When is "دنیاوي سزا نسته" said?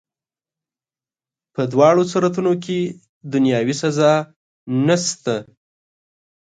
3.33-5.35